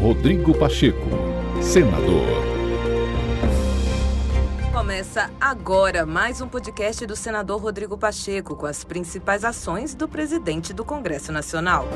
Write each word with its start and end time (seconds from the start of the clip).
Rodrigo 0.00 0.56
Pacheco, 0.56 1.08
senador. 1.60 2.24
Começa 4.72 5.28
agora 5.40 6.06
mais 6.06 6.40
um 6.40 6.46
podcast 6.46 7.04
do 7.04 7.16
senador 7.16 7.60
Rodrigo 7.60 7.98
Pacheco 7.98 8.54
com 8.54 8.66
as 8.66 8.84
principais 8.84 9.44
ações 9.44 9.96
do 9.96 10.06
presidente 10.06 10.72
do 10.72 10.84
Congresso 10.84 11.32
Nacional. 11.32 11.88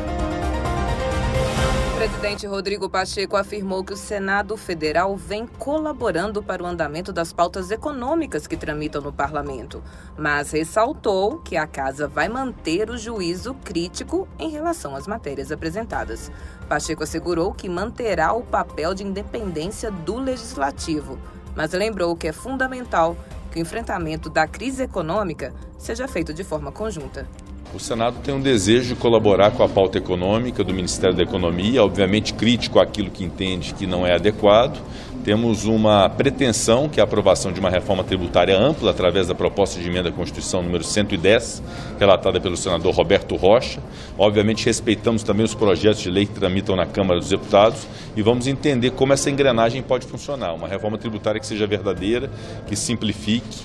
Presidente 2.03 2.49
Rodrigo 2.49 2.91
Pacheco 2.91 3.37
afirmou 3.37 3.85
que 3.85 3.93
o 3.93 3.97
Senado 3.97 4.57
Federal 4.57 5.17
vem 5.17 5.47
colaborando 5.47 6.43
para 6.43 6.61
o 6.61 6.67
andamento 6.67 7.13
das 7.13 7.33
pautas 7.33 7.71
econômicas 7.71 8.45
que 8.45 8.57
tramitam 8.57 9.01
no 9.01 9.13
parlamento, 9.13 9.81
mas 10.19 10.51
ressaltou 10.51 11.39
que 11.39 11.57
a 11.57 11.65
casa 11.65 12.09
vai 12.09 12.29
manter 12.29 12.91
o 12.91 12.99
juízo 12.99 13.55
crítico 13.63 14.27
em 14.37 14.51
relação 14.51 14.97
às 14.97 15.07
matérias 15.07 15.53
apresentadas. 15.53 16.29
Pacheco 16.69 17.05
assegurou 17.05 17.55
que 17.55 17.69
manterá 17.69 18.33
o 18.33 18.43
papel 18.43 18.95
de 18.95 19.05
independência 19.05 19.89
do 19.89 20.17
legislativo, 20.17 21.17
mas 21.55 21.71
lembrou 21.71 22.17
que 22.17 22.27
é 22.27 22.33
fundamental 22.33 23.17
que 23.53 23.61
o 23.61 23.63
enfrentamento 23.63 24.29
da 24.29 24.49
crise 24.49 24.83
econômica 24.83 25.55
seja 25.79 26.09
feito 26.09 26.35
de 26.35 26.43
forma 26.43 26.73
conjunta. 26.73 27.29
O 27.75 27.79
Senado 27.79 28.17
tem 28.23 28.35
um 28.35 28.41
desejo 28.41 28.95
de 28.95 29.01
colaborar 29.01 29.51
com 29.53 29.63
a 29.63 29.69
pauta 29.69 29.97
econômica 29.97 30.63
do 30.63 30.75
Ministério 30.75 31.17
da 31.17 31.23
Economia, 31.23 31.83
obviamente 31.83 32.35
crítico 32.35 32.79
àquilo 32.79 33.11
que 33.11 33.25
entende 33.25 33.73
que 33.73 33.87
não 33.87 34.07
é 34.07 34.15
adequado. 34.15 34.79
Temos 35.25 35.65
uma 35.65 36.09
pretensão, 36.09 36.89
que 36.89 36.99
é 36.99 37.03
a 37.03 37.05
aprovação 37.05 37.53
de 37.53 37.61
uma 37.61 37.71
reforma 37.71 38.03
tributária 38.05 38.59
ampla, 38.59 38.91
através 38.91 39.29
da 39.29 39.35
proposta 39.35 39.81
de 39.81 39.89
emenda 39.89 40.09
à 40.09 40.13
Constituição 40.13 40.63
número 40.63 40.83
110, 40.83 41.63
relatada 41.99 42.41
pelo 42.41 42.57
senador 42.57 42.93
Roberto 42.93 43.37
Rocha. 43.37 43.81
Obviamente 44.19 44.67
respeitamos 44.67 45.23
também 45.23 45.45
os 45.45 45.55
projetos 45.55 46.03
de 46.03 46.11
lei 46.11 46.27
que 46.27 46.35
tramitam 46.35 46.77
na 46.77 46.85
Câmara 46.85 47.21
dos 47.21 47.31
Deputados 47.31 47.87
e 48.17 48.21
vamos 48.21 48.47
entender 48.47 48.91
como 48.91 49.13
essa 49.13 49.31
engrenagem 49.31 49.81
pode 49.81 50.07
funcionar. 50.07 50.53
Uma 50.55 50.69
reforma 50.69 50.99
tributária 50.99 51.41
que 51.41 51.47
seja 51.47 51.67
verdadeira, 51.67 52.29
que 52.67 52.75
simplifique, 52.75 53.61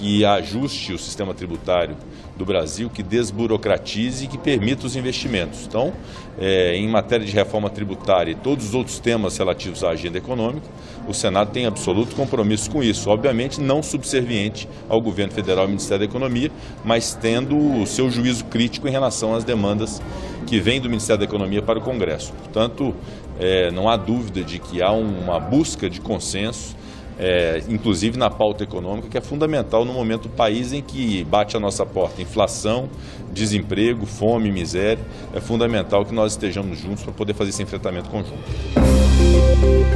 que 0.00 0.24
ajuste 0.24 0.94
o 0.94 0.98
sistema 0.98 1.34
tributário 1.34 1.94
do 2.34 2.42
Brasil, 2.42 2.88
que 2.88 3.02
desburocratize 3.02 4.24
e 4.24 4.28
que 4.28 4.38
permita 4.38 4.86
os 4.86 4.96
investimentos. 4.96 5.66
Então, 5.66 5.92
é, 6.38 6.74
em 6.74 6.88
matéria 6.88 7.26
de 7.26 7.32
reforma 7.32 7.68
tributária 7.68 8.32
e 8.32 8.34
todos 8.34 8.68
os 8.68 8.74
outros 8.74 8.98
temas 8.98 9.36
relativos 9.36 9.84
à 9.84 9.90
agenda 9.90 10.16
econômica, 10.16 10.66
o 11.06 11.12
Senado 11.12 11.50
tem 11.50 11.66
absoluto 11.66 12.16
compromisso 12.16 12.70
com 12.70 12.82
isso. 12.82 13.10
Obviamente, 13.10 13.60
não 13.60 13.82
subserviente 13.82 14.66
ao 14.88 15.02
governo 15.02 15.34
federal 15.34 15.64
e 15.64 15.66
ao 15.66 15.68
Ministério 15.68 15.98
da 15.98 16.10
Economia, 16.10 16.50
mas 16.82 17.12
tendo 17.12 17.58
o 17.58 17.86
seu 17.86 18.10
juízo 18.10 18.46
crítico 18.46 18.88
em 18.88 18.90
relação 18.90 19.34
às 19.34 19.44
demandas 19.44 20.00
que 20.46 20.58
vêm 20.58 20.80
do 20.80 20.88
Ministério 20.88 21.18
da 21.18 21.26
Economia 21.26 21.60
para 21.60 21.78
o 21.78 21.82
Congresso. 21.82 22.32
Portanto, 22.32 22.94
é, 23.38 23.70
não 23.70 23.86
há 23.86 23.98
dúvida 23.98 24.42
de 24.42 24.58
que 24.58 24.80
há 24.80 24.92
uma 24.92 25.38
busca 25.38 25.90
de 25.90 26.00
consenso 26.00 26.74
é, 27.18 27.62
inclusive 27.68 28.18
na 28.18 28.30
pauta 28.30 28.64
econômica, 28.64 29.08
que 29.08 29.18
é 29.18 29.20
fundamental 29.20 29.84
no 29.84 29.92
momento 29.92 30.22
do 30.22 30.28
país 30.30 30.72
em 30.72 30.80
que 30.80 31.24
bate 31.24 31.56
a 31.56 31.60
nossa 31.60 31.84
porta 31.84 32.22
inflação, 32.22 32.88
desemprego, 33.32 34.06
fome, 34.06 34.50
miséria. 34.50 35.02
É 35.34 35.40
fundamental 35.40 36.04
que 36.04 36.14
nós 36.14 36.32
estejamos 36.32 36.78
juntos 36.78 37.02
para 37.02 37.12
poder 37.12 37.34
fazer 37.34 37.50
esse 37.50 37.62
enfrentamento 37.62 38.08
conjunto. 38.10 38.38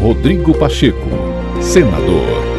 Rodrigo 0.01 0.57
Pacheco, 0.59 1.09
senador. 1.61 2.53